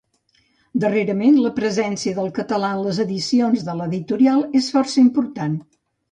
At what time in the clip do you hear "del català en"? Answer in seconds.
2.19-2.81